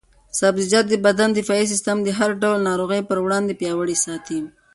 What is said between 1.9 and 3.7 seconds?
د هر ډول ناروغیو پر وړاندې